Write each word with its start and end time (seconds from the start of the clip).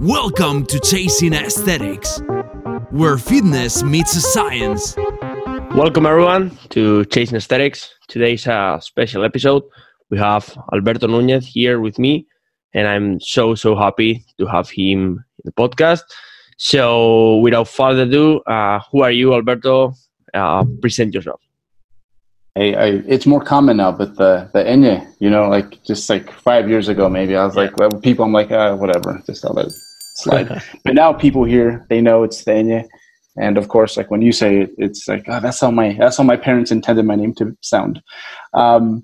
Welcome 0.00 0.66
to 0.66 0.78
Chasing 0.78 1.32
Aesthetics, 1.32 2.20
where 2.90 3.16
fitness 3.16 3.82
meets 3.82 4.12
science. 4.30 4.94
Welcome, 5.74 6.04
everyone, 6.04 6.58
to 6.68 7.06
Chasing 7.06 7.36
Aesthetics. 7.38 7.94
Today's 8.06 8.46
a 8.46 8.78
special 8.82 9.24
episode. 9.24 9.62
We 10.10 10.18
have 10.18 10.54
Alberto 10.70 11.06
Nuñez 11.06 11.44
here 11.46 11.80
with 11.80 11.98
me, 11.98 12.26
and 12.74 12.86
I'm 12.86 13.20
so, 13.20 13.54
so 13.54 13.74
happy 13.74 14.22
to 14.38 14.44
have 14.44 14.68
him 14.68 15.24
in 15.38 15.42
the 15.44 15.52
podcast. 15.52 16.02
So, 16.58 17.38
without 17.38 17.66
further 17.66 18.02
ado, 18.02 18.40
uh, 18.40 18.80
who 18.92 19.00
are 19.00 19.10
you, 19.10 19.32
Alberto? 19.32 19.94
Uh, 20.34 20.66
present 20.82 21.14
yourself. 21.14 21.40
I, 22.54 22.72
I, 22.72 22.86
it's 23.06 23.24
more 23.24 23.42
common 23.42 23.78
now, 23.78 23.92
but 23.92 24.16
the 24.16 24.50
the 24.52 24.62
Enye, 24.62 25.06
you 25.20 25.30
know, 25.30 25.48
like 25.48 25.82
just 25.84 26.10
like 26.10 26.30
five 26.30 26.68
years 26.68 26.88
ago, 26.88 27.08
maybe 27.08 27.34
I 27.34 27.46
was 27.46 27.56
like, 27.56 27.78
well, 27.78 27.90
people, 27.92 28.26
I'm 28.26 28.32
like, 28.32 28.50
uh, 28.50 28.76
whatever, 28.76 29.22
just 29.26 29.44
I'll 29.44 29.52
let 29.54 29.66
it 29.68 29.74
but 30.84 30.94
now 30.94 31.12
people 31.12 31.44
here, 31.44 31.86
they 31.88 32.00
know 32.00 32.22
it's 32.22 32.42
Enye, 32.44 32.86
and 33.36 33.58
of 33.58 33.68
course, 33.68 33.96
like 33.96 34.10
when 34.10 34.22
you 34.22 34.32
say 34.32 34.60
it, 34.62 34.70
it's 34.78 35.06
like, 35.08 35.24
oh, 35.28 35.40
that's 35.40 35.60
how 35.60 35.70
my 35.70 35.96
that's 35.98 36.16
how 36.16 36.24
my 36.24 36.36
parents 36.36 36.70
intended 36.70 37.04
my 37.04 37.16
name 37.16 37.34
to 37.34 37.56
sound. 37.62 38.00
Um, 38.54 39.02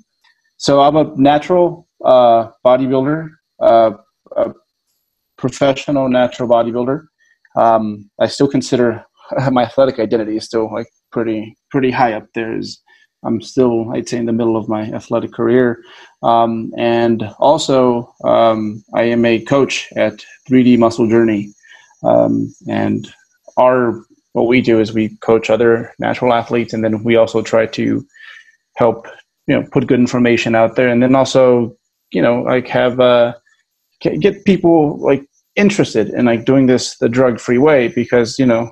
so 0.56 0.80
I'm 0.80 0.97
a 0.97 1.12
natural 1.17 1.87
uh, 2.05 2.48
bodybuilder, 2.65 3.29
uh, 3.61 3.91
a 4.37 4.53
professional 5.37 6.09
natural 6.09 6.48
bodybuilder. 6.48 7.03
Um, 7.56 8.11
I 8.19 8.27
still 8.27 8.48
consider 8.48 9.05
my 9.51 9.65
athletic 9.65 9.98
identity 9.98 10.37
is 10.37 10.45
still 10.45 10.73
like 10.73 10.89
pretty 11.11 11.56
pretty 11.70 11.91
high 11.91 12.15
up 12.15 12.27
there. 12.34 12.56
Is 12.56 12.81
I'm 13.25 13.41
still, 13.41 13.93
I'd 13.93 14.09
say, 14.09 14.19
in 14.19 14.27
the 14.27 14.33
middle 14.33 14.57
of 14.57 14.69
my 14.69 14.83
athletic 14.83 15.33
career. 15.33 15.83
Um, 16.23 16.73
and 16.77 17.23
also, 17.39 18.12
um, 18.25 18.85
I 18.95 19.05
am 19.05 19.25
a 19.25 19.41
coach 19.41 19.89
at 19.97 20.25
3D 20.48 20.79
Muscle 20.79 21.09
Journey. 21.09 21.53
Um, 22.03 22.53
and 22.69 23.12
our 23.57 24.03
what 24.33 24.47
we 24.47 24.61
do 24.61 24.81
is 24.81 24.92
we 24.92 25.17
coach 25.19 25.51
other 25.51 25.92
natural 25.98 26.33
athletes, 26.33 26.73
and 26.73 26.83
then 26.83 27.05
we 27.05 27.17
also 27.17 27.42
try 27.42 27.67
to 27.67 28.06
help 28.77 29.06
you 29.47 29.55
know 29.55 29.67
put 29.73 29.86
good 29.86 30.01
information 30.01 30.55
out 30.55 30.77
there, 30.77 30.89
and 30.89 31.03
then 31.03 31.14
also 31.14 31.77
you 32.12 32.23
know 32.23 32.42
like 32.42 32.67
have 32.69 32.98
uh, 32.98 33.34
get 34.01 34.45
people 34.45 34.98
like 35.01 35.25
interested 35.55 36.09
in 36.11 36.25
like 36.25 36.45
doing 36.45 36.67
this 36.67 36.97
the 36.98 37.09
drug 37.09 37.39
free 37.39 37.59
way 37.59 37.89
because 37.89 38.39
you 38.39 38.47
know 38.47 38.70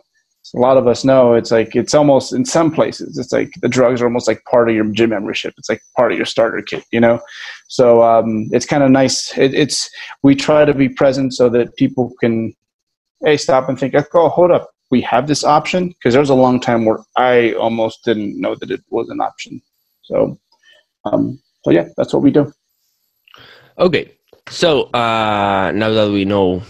a 0.54 0.58
lot 0.58 0.76
of 0.76 0.86
us 0.86 1.04
know 1.04 1.34
it's 1.34 1.50
like 1.50 1.76
it's 1.76 1.94
almost 1.94 2.32
in 2.32 2.44
some 2.44 2.70
places 2.70 3.18
it's 3.18 3.32
like 3.32 3.52
the 3.62 3.68
drugs 3.68 4.00
are 4.00 4.06
almost 4.06 4.26
like 4.26 4.42
part 4.44 4.68
of 4.68 4.74
your 4.74 4.84
gym 4.86 5.10
membership. 5.10 5.54
It's 5.58 5.68
like 5.68 5.82
part 5.96 6.12
of 6.12 6.18
your 6.18 6.26
starter 6.26 6.62
kit 6.62 6.84
you 6.90 7.00
know? 7.00 7.20
So 7.68 8.02
um, 8.02 8.48
it's 8.52 8.66
kind 8.66 8.82
of 8.82 8.90
nice. 8.90 9.36
It, 9.38 9.54
it's 9.54 9.90
we 10.22 10.34
try 10.34 10.64
to 10.64 10.74
be 10.74 10.88
present 10.88 11.34
so 11.34 11.48
that 11.50 11.76
people 11.76 12.12
can 12.20 12.52
hey 13.24 13.36
stop 13.36 13.68
and 13.68 13.78
think 13.78 13.94
oh 13.94 14.28
hold 14.28 14.50
up. 14.50 14.70
We 14.90 15.00
have 15.02 15.28
this 15.28 15.44
option? 15.44 15.88
Because 15.88 16.14
there 16.14 16.20
was 16.20 16.30
a 16.30 16.34
long 16.34 16.58
time 16.58 16.84
where 16.84 16.98
i 17.16 17.52
almost 17.52 18.04
didn't 18.04 18.40
know 18.40 18.56
that 18.56 18.72
it 18.72 18.80
was 18.90 19.08
an 19.08 19.20
option. 19.20 19.62
So 20.02 20.38
um, 21.04 21.40
so 21.64 21.70
yeah 21.70 21.88
that's 21.96 22.12
what 22.12 22.22
we 22.22 22.30
do. 22.30 22.52
Okay. 23.78 24.12
So 24.48 24.90
uh, 24.92 25.72
now 25.74 25.90
that 25.90 26.10
we 26.10 26.24
know, 26.24 26.62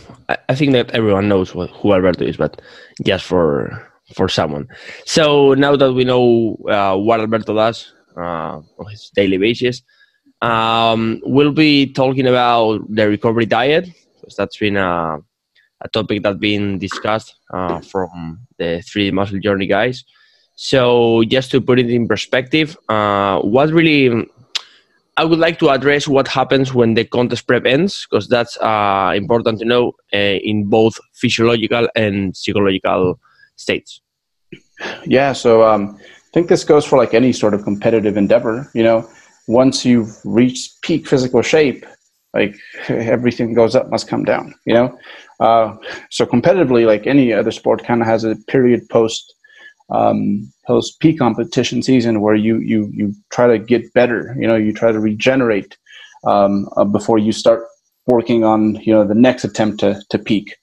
I, 0.49 0.55
think 0.55 0.73
that 0.73 0.91
everyone 0.93 1.29
knows 1.29 1.55
what, 1.55 1.71
who 1.71 1.93
Alberto 1.93 2.25
is, 2.25 2.37
but 2.37 2.61
just 3.05 3.25
for 3.25 3.87
for 4.15 4.29
someone. 4.29 4.69
So 5.07 5.55
now 5.55 5.77
that 5.77 5.93
we 5.93 6.05
know 6.05 6.57
uh, 6.69 6.97
what 6.97 7.21
Alberto 7.21 7.55
does 7.55 7.93
uh, 8.17 8.61
on 8.79 8.91
his 8.91 9.11
daily 9.15 9.39
basis, 9.39 9.83
um, 10.43 11.21
we'll 11.25 11.53
be 11.53 11.93
talking 11.93 12.27
about 12.27 12.83
the 12.89 13.09
recovery 13.09 13.47
diet 13.47 13.89
because 14.21 14.37
that's 14.37 14.57
been 14.57 14.77
a, 14.77 15.19
a 15.81 15.89
topic 15.89 16.23
that's 16.23 16.39
been 16.39 16.79
discussed 16.79 17.37
uh, 17.53 17.81
from 17.81 18.41
the 18.59 18.83
3D 18.85 19.13
Muscle 19.13 19.39
Journey 19.39 19.67
guys. 19.67 20.05
So 20.57 21.25
just 21.25 21.51
to 21.53 21.61
put 21.61 21.79
it 21.79 21.89
in 21.89 22.07
perspective, 22.07 22.77
uh, 22.89 23.41
what 23.41 23.71
really 23.71 24.27
I 25.21 25.25
would 25.25 25.39
like 25.39 25.59
to 25.59 25.69
address 25.69 26.09
what 26.09 26.27
happens 26.27 26.73
when 26.73 26.95
the 26.95 27.05
contest 27.05 27.47
prep 27.47 27.67
ends, 27.67 28.07
because 28.09 28.27
that's 28.27 28.57
uh, 28.57 29.13
important 29.15 29.59
to 29.59 29.67
know 29.67 29.93
uh, 30.15 30.39
in 30.51 30.65
both 30.65 30.99
physiological 31.13 31.91
and 31.95 32.35
psychological 32.35 33.21
states. 33.57 34.01
Yeah, 35.05 35.35
so 35.35 35.63
um, 35.63 35.99
I 36.01 36.31
think 36.33 36.49
this 36.49 36.65
goes 36.65 36.87
for 36.87 36.97
like 36.97 37.13
any 37.13 37.35
sort 37.35 37.53
of 37.53 37.65
competitive 37.65 38.17
endeavor. 38.17 38.71
You 38.73 38.83
know, 38.83 39.11
once 39.47 39.85
you've 39.85 40.17
reached 40.25 40.81
peak 40.81 41.07
physical 41.07 41.43
shape, 41.43 41.85
like 42.33 42.57
everything 42.89 43.53
goes 43.53 43.75
up 43.75 43.91
must 43.91 44.09
come 44.09 44.25
down. 44.25 44.55
You 44.65 44.73
know, 44.73 44.99
uh, 45.39 45.77
so 46.09 46.25
competitively, 46.25 46.87
like 46.87 47.07
any 47.07 47.31
other 47.35 47.51
sport, 47.51 47.85
kind 47.85 48.01
of 48.01 48.07
has 48.07 48.25
a 48.25 48.37
period 48.49 48.89
post 48.89 49.35
um, 49.91 50.53
post 50.67 51.01
peak 51.01 51.19
competition 51.19 51.83
season 51.83 52.21
where 52.21 52.35
you 52.35 52.59
you 52.59 52.91
you 52.93 53.15
try 53.31 53.47
to 53.47 53.59
get 53.59 53.93
better. 53.93 54.35
You 54.39 54.47
know, 54.47 54.57
you 54.57 54.73
try 54.73 54.93
to 54.93 55.01
regenerate 55.01 55.77
um, 56.25 56.69
uh, 56.77 56.85
before 56.85 57.19
you 57.19 57.33
start 57.33 57.67
working 58.07 58.45
on 58.45 58.77
you 58.77 58.93
know 58.93 59.05
the 59.05 59.15
next 59.15 59.45
attempt 59.45 59.81
to 59.81 60.01
to 60.11 60.19
peak. 60.19 60.57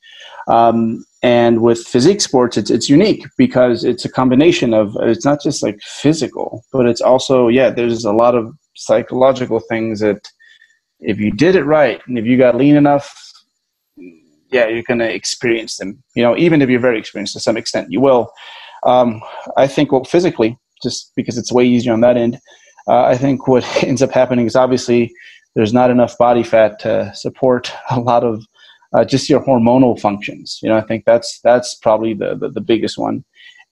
Um, 0.47 1.03
and 1.23 1.61
with 1.61 1.85
physique 1.85 2.21
sports, 2.21 2.57
it's 2.57 2.69
it's 2.69 2.89
unique 2.89 3.25
because 3.37 3.83
it's 3.83 4.05
a 4.05 4.09
combination 4.09 4.73
of 4.73 4.95
it's 5.01 5.25
not 5.25 5.41
just 5.41 5.63
like 5.63 5.79
physical, 5.81 6.63
but 6.71 6.85
it's 6.85 7.01
also 7.01 7.47
yeah. 7.47 7.69
There's 7.69 8.05
a 8.05 8.13
lot 8.13 8.35
of 8.35 8.53
psychological 8.75 9.59
things 9.59 9.99
that 9.99 10.29
if 10.99 11.19
you 11.19 11.31
did 11.31 11.55
it 11.55 11.63
right 11.63 12.01
and 12.07 12.17
if 12.17 12.25
you 12.25 12.37
got 12.37 12.55
lean 12.55 12.75
enough, 12.75 13.13
yeah, 14.51 14.67
you're 14.67 14.83
gonna 14.83 15.05
experience 15.05 15.77
them. 15.77 16.01
You 16.15 16.23
know, 16.23 16.37
even 16.37 16.61
if 16.61 16.69
you're 16.69 16.79
very 16.79 16.99
experienced 16.99 17.33
to 17.33 17.39
some 17.39 17.57
extent, 17.57 17.91
you 17.91 17.99
will. 17.99 18.31
Um, 18.87 19.21
I 19.57 19.67
think 19.67 19.91
well, 19.91 20.05
physically, 20.05 20.57
just 20.81 21.11
because 21.15 21.37
it's 21.37 21.51
way 21.51 21.65
easier 21.65 21.93
on 21.93 22.01
that 22.01 22.17
end, 22.17 22.39
uh, 22.87 23.03
I 23.03 23.17
think 23.17 23.47
what 23.47 23.63
ends 23.83 24.01
up 24.01 24.11
happening 24.11 24.47
is 24.47 24.55
obviously 24.55 25.13
there's 25.55 25.73
not 25.73 25.91
enough 25.91 26.17
body 26.17 26.43
fat 26.43 26.79
to 26.79 27.11
support 27.13 27.71
a 27.91 27.99
lot 27.99 28.23
of 28.23 28.43
uh, 28.93 29.03
just 29.03 29.29
your 29.29 29.43
hormonal 29.43 29.99
functions. 29.99 30.59
You 30.63 30.69
know, 30.69 30.77
I 30.77 30.81
think 30.81 31.03
that's 31.05 31.39
that's 31.41 31.75
probably 31.75 32.13
the 32.13 32.35
the, 32.35 32.49
the 32.49 32.61
biggest 32.61 32.97
one. 32.97 33.23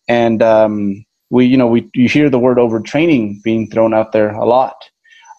And 0.07 0.43
um, 0.43 1.05
we, 1.29 1.45
you 1.45 1.57
know, 1.57 1.67
we 1.67 1.89
you 1.93 2.09
hear 2.09 2.29
the 2.29 2.39
word 2.39 2.57
overtraining 2.57 3.41
being 3.41 3.69
thrown 3.69 3.93
out 3.93 4.11
there 4.11 4.29
a 4.29 4.45
lot. 4.45 4.75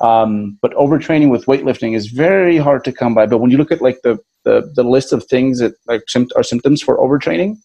Um, 0.00 0.58
but 0.60 0.74
overtraining 0.74 1.30
with 1.30 1.46
weightlifting 1.46 1.96
is 1.96 2.08
very 2.08 2.58
hard 2.58 2.84
to 2.84 2.92
come 2.92 3.14
by. 3.14 3.26
But 3.26 3.38
when 3.38 3.50
you 3.50 3.58
look 3.58 3.72
at 3.72 3.82
like 3.82 3.98
the 4.02 4.18
the, 4.44 4.72
the 4.74 4.84
list 4.84 5.12
of 5.12 5.24
things 5.24 5.58
that 5.58 5.74
like 5.86 6.02
are 6.36 6.42
symptoms 6.42 6.80
for 6.80 6.96
overtraining, 6.98 7.56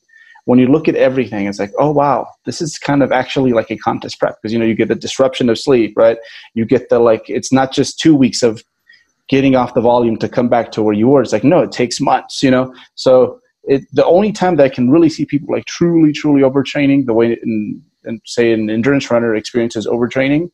when 0.46 0.60
you 0.60 0.68
look 0.68 0.88
at 0.88 0.96
everything, 0.96 1.48
it's 1.48 1.60
like, 1.60 1.72
oh 1.78 1.92
wow, 1.92 2.28
this 2.46 2.62
is 2.62 2.78
kind 2.78 3.04
of 3.04 3.12
actually 3.12 3.54
like 3.54 3.70
a 3.72 3.78
contest 3.78 4.20
prep 4.20 4.36
because 4.42 4.54
you 4.54 4.60
know 4.60 4.66
you 4.66 4.76
get 4.76 4.88
the 4.88 4.96
disruption 4.96 5.50
of 5.50 5.60
sleep, 5.60 5.94
right? 5.96 6.18
You 6.54 6.66
get 6.66 6.90
the 6.90 7.00
like, 7.00 7.30
it's 7.30 7.52
not 7.52 7.72
just 7.72 8.00
two 8.00 8.16
weeks 8.16 8.42
of 8.44 8.64
getting 9.30 9.56
off 9.56 9.74
the 9.74 9.82
volume 9.82 10.18
to 10.18 10.28
come 10.28 10.50
back 10.50 10.72
to 10.74 10.82
where 10.82 10.94
you 10.94 11.08
were. 11.08 11.22
It's 11.22 11.34
like 11.34 11.44
no, 11.44 11.60
it 11.62 11.72
takes 11.72 12.02
months, 12.02 12.42
you 12.44 12.52
know. 12.52 12.74
So 12.96 13.40
it, 13.64 13.84
the 13.94 14.06
only 14.06 14.32
time 14.32 14.56
that 14.56 14.64
I 14.64 14.70
can 14.70 14.90
really 14.90 15.10
see 15.10 15.26
people 15.26 15.54
like 15.54 15.66
truly, 15.66 16.12
truly 16.12 16.42
overtraining, 16.42 17.06
the 17.06 17.14
way 17.14 17.38
in, 17.44 17.82
in 18.06 18.22
say 18.26 18.54
an 18.54 18.70
endurance 18.70 19.10
runner 19.12 19.36
experiences 19.36 19.86
overtraining, 19.86 20.50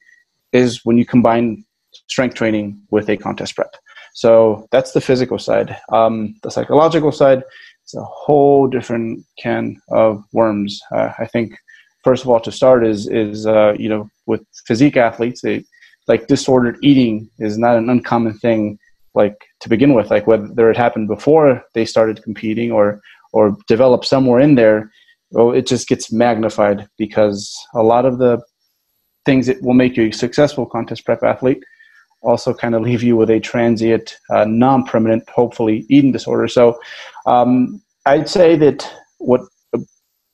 is 0.51 0.83
when 0.83 0.97
you 0.97 1.05
combine 1.05 1.63
strength 2.07 2.35
training 2.35 2.81
with 2.91 3.09
a 3.09 3.17
contest 3.17 3.55
prep. 3.55 3.75
So 4.13 4.67
that's 4.71 4.91
the 4.91 5.01
physical 5.01 5.37
side. 5.37 5.77
Um, 5.91 6.35
the 6.41 6.49
psychological 6.49 7.11
side 7.11 7.43
it's 7.87 7.95
a 7.95 8.03
whole 8.03 8.67
different 8.67 9.25
can 9.39 9.77
of 9.91 10.21
worms. 10.33 10.81
Uh, 10.93 11.13
I 11.19 11.25
think 11.25 11.55
first 12.03 12.21
of 12.21 12.29
all 12.29 12.41
to 12.41 12.51
start 12.51 12.85
is 12.85 13.07
is 13.07 13.47
uh, 13.47 13.75
you 13.79 13.87
know 13.87 14.09
with 14.25 14.41
physique 14.65 14.97
athletes, 14.97 15.39
they, 15.41 15.63
like 16.09 16.27
disordered 16.27 16.77
eating 16.83 17.29
is 17.39 17.57
not 17.57 17.77
an 17.77 17.89
uncommon 17.89 18.37
thing. 18.39 18.77
Like 19.13 19.37
to 19.61 19.69
begin 19.69 19.93
with, 19.93 20.11
like 20.11 20.27
whether 20.27 20.69
it 20.69 20.75
happened 20.75 21.07
before 21.07 21.63
they 21.75 21.85
started 21.85 22.23
competing 22.23 22.73
or 22.73 22.99
or 23.31 23.55
developed 23.69 24.05
somewhere 24.05 24.41
in 24.41 24.55
there, 24.55 24.91
well, 25.31 25.53
it 25.53 25.65
just 25.65 25.87
gets 25.87 26.11
magnified 26.11 26.89
because 26.97 27.55
a 27.73 27.83
lot 27.83 28.05
of 28.05 28.17
the 28.17 28.41
things 29.25 29.47
that 29.47 29.61
will 29.61 29.73
make 29.73 29.95
you 29.95 30.09
a 30.09 30.11
successful 30.11 30.65
contest 30.65 31.05
prep 31.05 31.23
athlete 31.23 31.63
also 32.27 32.53
kind 32.53 32.75
of 32.75 32.81
leave 32.81 33.01
you 33.01 33.15
with 33.15 33.29
a 33.29 33.39
transient, 33.39 34.17
uh, 34.29 34.45
non-permanent, 34.45 35.27
hopefully, 35.29 35.85
eating 35.89 36.11
disorder. 36.11 36.47
So 36.47 36.79
um, 37.25 37.81
I'd 38.05 38.29
say 38.29 38.55
that 38.57 38.87
what, 39.19 39.41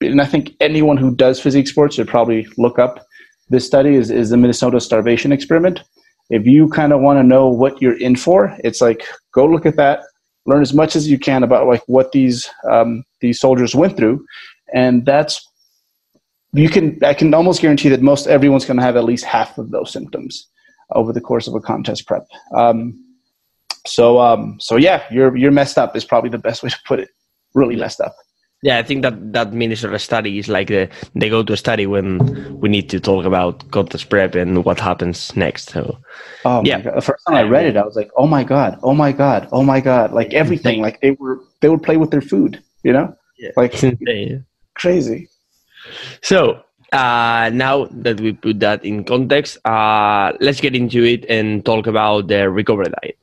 and 0.01 0.19
I 0.19 0.25
think 0.25 0.53
anyone 0.59 0.97
who 0.97 1.15
does 1.15 1.39
physique 1.39 1.67
sports 1.67 1.95
should 1.95 2.07
probably 2.07 2.47
look 2.57 2.79
up 2.79 3.05
this 3.49 3.65
study 3.65 3.95
is, 3.95 4.09
is 4.09 4.31
the 4.31 4.37
Minnesota 4.37 4.79
starvation 4.81 5.31
experiment. 5.31 5.81
If 6.29 6.47
you 6.47 6.67
kind 6.69 6.91
of 6.91 7.01
want 7.01 7.19
to 7.19 7.23
know 7.23 7.47
what 7.47 7.81
you're 7.81 7.99
in 7.99 8.15
for, 8.15 8.57
it's 8.63 8.81
like 8.81 9.05
go 9.33 9.45
look 9.45 9.65
at 9.65 9.75
that, 9.75 10.01
learn 10.45 10.61
as 10.61 10.73
much 10.73 10.95
as 10.95 11.07
you 11.07 11.19
can 11.19 11.43
about 11.43 11.67
like 11.67 11.83
what 11.87 12.11
these 12.11 12.49
um, 12.69 13.03
these 13.21 13.39
soldiers 13.39 13.75
went 13.75 13.97
through, 13.97 14.25
and 14.73 15.05
that's 15.05 15.45
you 16.53 16.69
can 16.69 16.97
I 17.03 17.13
can 17.13 17.33
almost 17.33 17.61
guarantee 17.61 17.89
that 17.89 18.01
most 18.01 18.27
everyone's 18.27 18.65
going 18.65 18.77
to 18.77 18.83
have 18.83 18.95
at 18.95 19.03
least 19.03 19.25
half 19.25 19.57
of 19.57 19.69
those 19.71 19.91
symptoms 19.91 20.47
over 20.93 21.13
the 21.13 21.21
course 21.21 21.47
of 21.47 21.55
a 21.55 21.59
contest 21.59 22.07
prep. 22.07 22.25
Um, 22.55 22.99
so 23.85 24.19
um, 24.19 24.57
so 24.59 24.77
yeah, 24.77 25.03
you're 25.11 25.35
you're 25.35 25.51
messed 25.51 25.77
up 25.77 25.95
is 25.95 26.05
probably 26.05 26.29
the 26.29 26.37
best 26.37 26.63
way 26.63 26.69
to 26.69 26.79
put 26.85 26.99
it. 26.99 27.09
Really 27.53 27.75
messed 27.75 28.01
up. 28.01 28.15
Yeah, 28.63 28.77
I 28.77 28.83
think 28.83 29.01
that 29.01 29.33
that 29.33 29.51
Minnesota 29.51 29.99
study 29.99 30.39
is 30.39 30.47
like 30.47 30.69
the 30.69 30.89
they 31.15 31.29
go 31.29 31.43
to 31.43 31.53
a 31.53 31.57
study 31.57 31.85
when 31.85 32.19
we 32.61 32.69
need 32.69 32.89
to 32.91 32.99
talk 32.99 33.25
about 33.25 33.69
contest 33.71 34.09
prep 34.09 34.35
and 34.35 34.63
what 34.63 34.79
happens 34.79 35.35
next. 35.35 35.69
So, 35.69 35.97
oh 36.45 36.61
yeah, 36.63 36.79
the 36.79 37.01
first 37.01 37.23
time 37.27 37.35
I 37.35 37.43
read 37.43 37.65
it, 37.65 37.75
I 37.75 37.83
was 37.83 37.97
like, 37.97 38.09
oh 38.15 38.25
my 38.25 38.45
god, 38.45 38.79
oh 38.81 38.93
my 38.93 39.11
god, 39.11 39.49
oh 39.51 39.63
my 39.63 39.81
god, 39.81 40.13
like 40.13 40.33
everything, 40.33 40.81
like 40.81 41.01
they 41.01 41.11
were 41.11 41.41
they 41.59 41.67
would 41.67 41.83
play 41.83 41.97
with 41.97 42.11
their 42.11 42.21
food, 42.21 42.63
you 42.83 42.93
know, 42.93 43.13
yeah. 43.37 43.51
like 43.57 43.75
crazy. 44.75 45.27
So 46.21 46.63
uh, 46.93 47.49
now 47.53 47.85
that 47.91 48.21
we 48.21 48.33
put 48.33 48.59
that 48.59 48.85
in 48.85 49.03
context, 49.03 49.57
uh, 49.65 50.33
let's 50.39 50.61
get 50.61 50.75
into 50.75 51.03
it 51.03 51.25
and 51.27 51.65
talk 51.65 51.87
about 51.87 52.27
the 52.27 52.49
recovery 52.49 52.91
diet. 53.01 53.17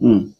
Mm. 0.00 0.32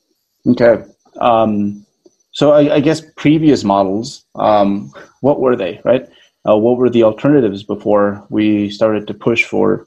Okay. 0.49 0.85
Um, 1.21 1.87
so 2.33 2.53
I, 2.53 2.75
I, 2.75 2.81
guess 2.81 3.01
previous 3.17 3.63
models, 3.63 4.25
um, 4.35 4.93
what 5.21 5.41
were 5.41 5.57
they, 5.57 5.81
right? 5.85 6.07
Uh, 6.47 6.57
what 6.57 6.77
were 6.77 6.91
the 6.91 7.05
alternatives 7.05 7.63
before 7.63 8.27
we 8.29 8.69
started 8.69 9.07
to 9.07 9.15
push 9.15 9.45
for 9.45 9.87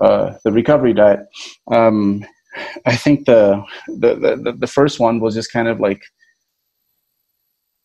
uh, 0.00 0.34
the 0.44 0.52
recovery 0.52 0.92
diet? 0.92 1.20
Um, 1.70 2.24
I 2.86 2.96
think 2.96 3.26
the, 3.26 3.62
the, 3.86 4.14
the 4.16 4.56
the 4.58 4.66
first 4.66 4.98
one 4.98 5.20
was 5.20 5.34
just 5.34 5.52
kind 5.52 5.68
of 5.68 5.80
like 5.80 6.02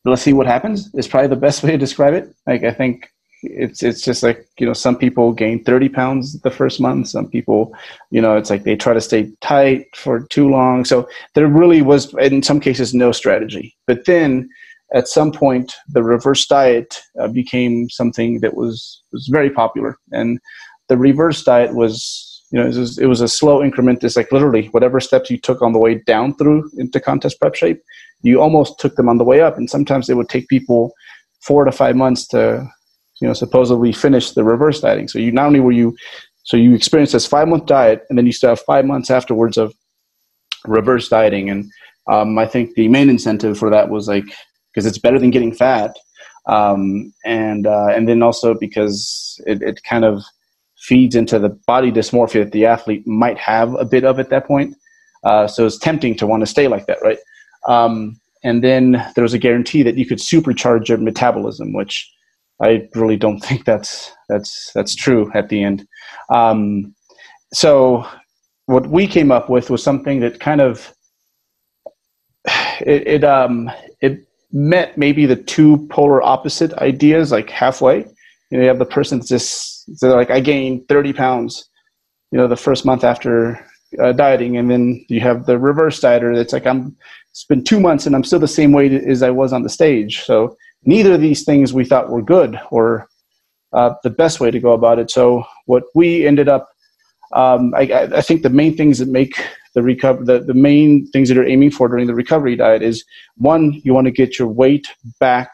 let's 0.05 0.21
see 0.21 0.33
what 0.33 0.47
happens 0.47 0.93
is 0.95 1.07
probably 1.07 1.27
the 1.27 1.35
best 1.35 1.63
way 1.63 1.71
to 1.71 1.77
describe 1.77 2.13
it. 2.13 2.33
Like 2.45 2.63
I 2.63 2.71
think 2.71 3.12
it's 3.43 3.83
it's 3.83 4.01
just 4.01 4.23
like 4.23 4.47
you 4.59 4.65
know 4.65 4.73
some 4.73 4.97
people 4.97 5.31
gain 5.31 5.63
30 5.63 5.89
pounds 5.89 6.39
the 6.41 6.51
first 6.51 6.79
month 6.79 7.07
some 7.07 7.27
people 7.27 7.73
you 8.11 8.21
know 8.21 8.35
it's 8.35 8.49
like 8.49 8.63
they 8.63 8.75
try 8.75 8.93
to 8.93 9.01
stay 9.01 9.31
tight 9.41 9.85
for 9.95 10.21
too 10.27 10.49
long. 10.49 10.85
So 10.85 11.07
there 11.35 11.47
really 11.47 11.81
was 11.81 12.13
in 12.15 12.43
some 12.43 12.59
cases 12.59 12.93
no 12.93 13.11
strategy. 13.11 13.75
But 13.87 14.05
then 14.05 14.49
at 14.93 15.07
some 15.07 15.31
point 15.31 15.73
the 15.89 16.03
reverse 16.03 16.45
diet 16.45 17.01
uh, 17.19 17.27
became 17.27 17.89
something 17.89 18.39
that 18.41 18.55
was 18.55 19.01
was 19.11 19.27
very 19.27 19.49
popular. 19.49 19.97
And 20.11 20.39
the 20.87 20.97
reverse 20.97 21.43
diet 21.43 21.75
was 21.75 22.29
you 22.51 22.59
know 22.59 22.65
it 22.67 22.75
was, 22.77 22.97
it 22.97 23.07
was 23.07 23.21
a 23.21 23.27
slow 23.27 23.63
increment. 23.63 24.03
It's 24.03 24.15
like 24.15 24.31
literally 24.31 24.67
whatever 24.67 24.99
steps 24.99 25.29
you 25.29 25.37
took 25.37 25.61
on 25.61 25.73
the 25.73 25.79
way 25.79 25.95
down 25.95 26.35
through 26.35 26.69
into 26.77 26.99
contest 26.99 27.39
prep 27.39 27.55
shape 27.55 27.81
you 28.23 28.41
almost 28.41 28.79
took 28.79 28.95
them 28.95 29.09
on 29.09 29.17
the 29.17 29.23
way 29.23 29.41
up. 29.41 29.57
And 29.57 29.69
sometimes 29.69 30.09
it 30.09 30.17
would 30.17 30.29
take 30.29 30.47
people 30.47 30.93
four 31.41 31.65
to 31.65 31.71
five 31.71 31.95
months 31.95 32.25
to 32.29 32.67
you 33.23 33.29
know 33.29 33.33
supposedly 33.33 33.93
finish 33.93 34.31
the 34.31 34.43
reverse 34.43 34.81
dieting. 34.81 35.07
So 35.07 35.17
you 35.17 35.31
not 35.31 35.45
only 35.45 35.61
were 35.61 35.71
you 35.71 35.95
so 36.43 36.57
you 36.57 36.75
experience 36.75 37.13
this 37.13 37.25
five 37.25 37.47
month 37.47 37.67
diet, 37.67 38.03
and 38.09 38.17
then 38.17 38.25
you 38.25 38.33
still 38.33 38.49
have 38.49 38.59
five 38.59 38.83
months 38.83 39.09
afterwards 39.09 39.57
of 39.57 39.73
reverse 40.65 41.07
dieting. 41.07 41.49
And 41.49 41.71
um, 42.11 42.37
I 42.37 42.45
think 42.45 42.75
the 42.75 42.89
main 42.89 43.09
incentive 43.09 43.57
for 43.57 43.69
that 43.69 43.89
was 43.89 44.09
like 44.09 44.25
because 44.73 44.85
it's 44.85 44.97
better 44.97 45.19
than 45.19 45.31
getting 45.31 45.53
fat, 45.53 45.95
um, 46.47 47.13
and 47.23 47.65
uh, 47.65 47.87
and 47.87 48.09
then 48.09 48.21
also 48.21 48.53
because 48.53 49.41
it, 49.47 49.61
it 49.61 49.81
kind 49.83 50.03
of 50.03 50.21
feeds 50.79 51.15
into 51.15 51.39
the 51.39 51.57
body 51.65 51.93
dysmorphia 51.93 52.43
that 52.43 52.51
the 52.51 52.65
athlete 52.65 53.07
might 53.07 53.37
have 53.37 53.73
a 53.75 53.85
bit 53.85 54.03
of 54.03 54.19
at 54.19 54.29
that 54.31 54.45
point. 54.45 54.75
Uh, 55.23 55.47
so 55.47 55.65
it's 55.65 55.77
tempting 55.77 56.13
to 56.17 56.27
want 56.27 56.41
to 56.41 56.45
stay 56.45 56.67
like 56.67 56.87
that, 56.87 57.01
right? 57.01 57.19
Um, 57.69 58.19
and 58.43 58.61
then 58.61 59.01
there 59.15 59.21
was 59.21 59.33
a 59.33 59.37
guarantee 59.37 59.81
that 59.83 59.95
you 59.95 60.05
could 60.05 60.17
supercharge 60.17 60.89
your 60.89 60.97
metabolism, 60.97 61.71
which 61.71 62.13
I 62.61 62.87
really 62.95 63.17
don't 63.17 63.39
think 63.39 63.65
that's 63.65 64.11
that's 64.29 64.71
that's 64.73 64.95
true 64.95 65.31
at 65.33 65.49
the 65.49 65.63
end. 65.63 65.87
Um, 66.29 66.95
so 67.53 68.07
what 68.65 68.87
we 68.87 69.07
came 69.07 69.31
up 69.31 69.49
with 69.49 69.69
was 69.69 69.83
something 69.83 70.19
that 70.21 70.39
kind 70.39 70.61
of 70.61 70.93
it 72.81 73.07
it, 73.07 73.23
um, 73.23 73.71
it 74.01 74.25
met 74.51 74.97
maybe 74.97 75.25
the 75.25 75.35
two 75.35 75.87
polar 75.89 76.21
opposite 76.21 76.73
ideas 76.75 77.31
like 77.31 77.49
halfway. 77.49 77.99
You 78.51 78.57
know, 78.57 78.61
you 78.61 78.67
have 78.67 78.79
the 78.79 78.85
person 78.85 79.19
that's 79.19 79.29
just 79.29 79.89
like 80.01 80.29
I 80.29 80.39
gained 80.39 80.87
thirty 80.87 81.13
pounds, 81.13 81.67
you 82.31 82.37
know, 82.37 82.47
the 82.47 82.55
first 82.55 82.85
month 82.85 83.03
after 83.03 83.59
uh, 84.01 84.11
dieting, 84.11 84.57
and 84.57 84.69
then 84.69 85.05
you 85.09 85.19
have 85.21 85.45
the 85.45 85.57
reverse 85.57 85.99
dieter 85.99 86.35
that's 86.35 86.53
like 86.53 86.65
I'm. 86.65 86.95
It's 87.31 87.45
been 87.45 87.63
two 87.63 87.79
months 87.79 88.05
and 88.05 88.15
I'm 88.15 88.23
still 88.23 88.37
the 88.39 88.47
same 88.47 88.73
weight 88.73 88.93
as 88.93 89.23
I 89.23 89.31
was 89.31 89.53
on 89.53 89.63
the 89.63 89.69
stage. 89.69 90.23
So 90.23 90.55
neither 90.85 91.13
of 91.13 91.21
these 91.21 91.43
things 91.43 91.73
we 91.73 91.85
thought 91.85 92.09
were 92.09 92.21
good 92.21 92.59
or 92.71 93.07
uh, 93.73 93.93
the 94.03 94.09
best 94.09 94.39
way 94.39 94.51
to 94.51 94.59
go 94.59 94.73
about 94.73 94.99
it. 94.99 95.09
So 95.09 95.43
what 95.65 95.83
we 95.95 96.27
ended 96.27 96.47
up, 96.47 96.69
um, 97.33 97.73
I, 97.75 98.09
I, 98.15 98.21
think 98.21 98.43
the 98.43 98.49
main 98.49 98.77
things 98.77 98.99
that 98.99 99.07
make 99.07 99.43
the 99.73 99.81
recover, 99.81 100.23
the, 100.23 100.39
the 100.39 100.53
main 100.53 101.07
things 101.07 101.29
that 101.29 101.37
are 101.37 101.47
aiming 101.47 101.71
for 101.71 101.87
during 101.87 102.05
the 102.05 102.13
recovery 102.13 102.55
diet 102.55 102.83
is 102.83 103.03
one, 103.37 103.81
you 103.83 103.93
want 103.93 104.05
to 104.05 104.11
get 104.11 104.37
your 104.37 104.47
weight 104.47 104.87
back 105.19 105.51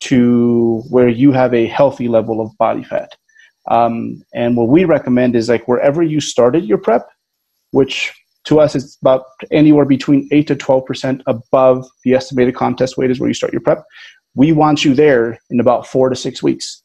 to 0.00 0.82
where 0.88 1.08
you 1.08 1.32
have 1.32 1.52
a 1.52 1.66
healthy 1.66 2.08
level 2.08 2.40
of 2.40 2.56
body 2.56 2.82
fat. 2.82 3.10
Um, 3.70 4.22
and 4.34 4.56
what 4.56 4.68
we 4.68 4.84
recommend 4.84 5.36
is 5.36 5.48
like 5.48 5.68
wherever 5.68 6.02
you 6.02 6.20
started 6.20 6.64
your 6.64 6.78
prep, 6.78 7.06
which 7.72 8.12
to 8.44 8.60
us 8.60 8.74
is 8.74 8.96
about 9.02 9.24
anywhere 9.50 9.86
between 9.86 10.28
8 10.30 10.46
to 10.48 10.56
12% 10.56 11.22
above 11.26 11.86
the 12.04 12.14
estimated 12.14 12.54
contest 12.54 12.96
weight 12.96 13.10
is 13.10 13.20
where 13.20 13.28
you 13.28 13.34
start 13.34 13.52
your 13.52 13.62
prep 13.62 13.84
we 14.34 14.52
want 14.52 14.84
you 14.84 14.94
there 14.94 15.38
in 15.50 15.60
about 15.60 15.86
four 15.86 16.08
to 16.08 16.16
six 16.16 16.42
weeks. 16.42 16.82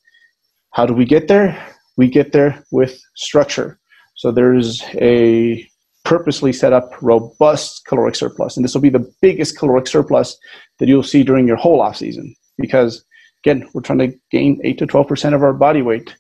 How 0.74 0.86
do 0.86 0.94
we 0.94 1.06
get 1.06 1.28
there? 1.28 1.58
We 1.98 2.08
get 2.08 2.32
there 2.32 2.64
with 2.72 3.02
structure. 3.16 3.80
So 4.16 4.32
there's 4.32 4.84
a 4.96 5.68
purposely 6.06 6.54
set 6.54 6.74
up 6.74 6.92
robust 7.02 7.86
caloric 7.86 8.16
surplus. 8.16 8.56
And 8.56 8.64
this 8.64 8.74
will 8.74 8.82
be 8.82 8.90
the 8.90 9.12
biggest 9.22 9.58
caloric 9.58 9.88
surplus 9.88 10.38
that 10.80 10.88
you'll 10.88 11.04
see 11.04 11.24
during 11.24 11.48
your 11.48 11.58
whole 11.58 11.82
off 11.82 11.98
season 11.98 12.36
because 12.58 13.04
again, 13.44 13.68
we're 13.74 13.82
trying 13.82 14.00
to 14.00 14.14
gain 14.32 14.60
eight 14.64 14.78
to 14.80 14.88
12% 14.88 15.34
of 15.34 15.44
our 15.44 15.54
body 15.54 15.82
weight 15.82 16.16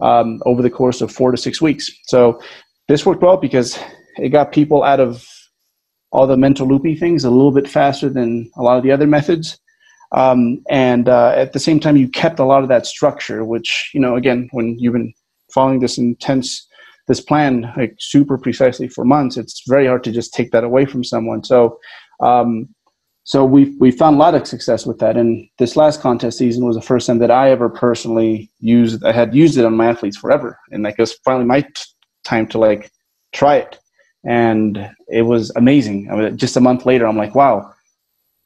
um, 0.00 0.40
over 0.44 0.62
the 0.62 0.70
course 0.70 1.00
of 1.00 1.10
four 1.12 1.30
to 1.30 1.36
six 1.36 1.60
weeks. 1.62 1.90
So 2.04 2.40
this 2.88 3.06
worked 3.06 3.22
well 3.22 3.36
because 3.36 3.78
it 4.16 4.30
got 4.30 4.52
people 4.52 4.82
out 4.82 5.00
of 5.00 5.24
all 6.10 6.26
the 6.26 6.36
mental 6.36 6.66
loopy 6.66 6.94
things 6.96 7.24
a 7.24 7.30
little 7.30 7.52
bit 7.52 7.68
faster 7.68 8.08
than 8.08 8.50
a 8.56 8.62
lot 8.62 8.76
of 8.76 8.82
the 8.82 8.92
other 8.92 9.06
methods. 9.06 9.58
Um, 10.14 10.62
and 10.70 11.08
uh, 11.08 11.32
at 11.34 11.52
the 11.52 11.58
same 11.58 11.80
time, 11.80 11.96
you 11.96 12.08
kept 12.08 12.38
a 12.38 12.44
lot 12.44 12.62
of 12.62 12.68
that 12.68 12.86
structure, 12.86 13.44
which, 13.44 13.90
you 13.92 14.00
know, 14.00 14.16
again, 14.16 14.48
when 14.52 14.78
you've 14.78 14.92
been 14.92 15.12
following 15.52 15.80
this 15.80 15.98
intense, 15.98 16.66
this 17.08 17.20
plan 17.20 17.72
like 17.76 17.96
super 17.98 18.38
precisely 18.38 18.88
for 18.88 19.04
months, 19.04 19.36
it's 19.36 19.62
very 19.68 19.86
hard 19.86 20.04
to 20.04 20.12
just 20.12 20.32
take 20.32 20.52
that 20.52 20.64
away 20.64 20.86
from 20.86 21.02
someone. 21.02 21.42
So, 21.42 21.78
um, 22.20 22.68
so 23.24 23.44
we 23.44 23.74
we 23.80 23.90
found 23.90 24.16
a 24.16 24.18
lot 24.18 24.34
of 24.34 24.46
success 24.46 24.86
with 24.86 24.98
that. 24.98 25.16
And 25.16 25.48
this 25.58 25.76
last 25.76 26.00
contest 26.00 26.38
season 26.38 26.64
was 26.64 26.76
the 26.76 26.82
first 26.82 27.06
time 27.06 27.18
that 27.18 27.30
I 27.30 27.50
ever 27.50 27.68
personally 27.68 28.50
used. 28.60 29.02
I 29.02 29.12
had 29.12 29.34
used 29.34 29.58
it 29.58 29.64
on 29.64 29.76
my 29.76 29.86
athletes 29.86 30.18
forever, 30.18 30.58
and 30.70 30.82
like 30.84 30.94
it 30.98 31.02
was 31.02 31.14
finally 31.24 31.46
my 31.46 31.62
t- 31.62 31.70
time 32.24 32.46
to 32.48 32.58
like 32.58 32.90
try 33.32 33.56
it, 33.56 33.78
and 34.24 34.90
it 35.08 35.22
was 35.22 35.50
amazing. 35.56 36.08
I 36.10 36.16
mean, 36.16 36.36
just 36.36 36.56
a 36.56 36.60
month 36.60 36.84
later, 36.84 37.06
I'm 37.06 37.16
like, 37.16 37.34
wow, 37.34 37.72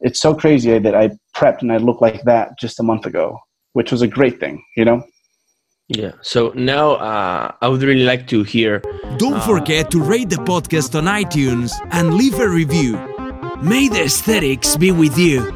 it's 0.01 0.21
so 0.21 0.33
crazy 0.35 0.79
that 0.79 0.95
I 0.95 1.11
prepped 1.39 1.63
and 1.63 1.73
I 1.73 1.79
looked 1.79 2.03
like 2.03 2.23
that 2.25 2.59
just 2.59 2.81
a 2.81 2.83
month 2.83 3.07
ago, 3.07 3.39
which 3.73 3.93
was 3.93 4.03
a 4.03 4.09
great 4.09 4.41
thing, 4.41 4.63
you 4.77 4.85
know? 4.85 5.03
Yeah. 5.89 6.13
So 6.21 6.53
now 6.55 6.97
uh, 6.97 7.53
I 7.63 7.69
would 7.69 7.83
really 7.83 8.05
like 8.05 8.27
to 8.29 8.43
hear. 8.43 8.83
Don't 9.17 9.35
uh, 9.35 9.47
forget 9.47 9.91
to 9.93 10.03
rate 10.03 10.29
the 10.29 10.37
podcast 10.37 10.95
on 10.95 11.05
iTunes 11.05 11.73
and 11.93 12.15
leave 12.15 12.39
a 12.41 12.49
review. 12.49 12.93
May 13.63 13.89
the 13.89 14.05
aesthetics 14.05 14.77
be 14.77 14.91
with 14.91 15.17
you. 15.17 15.51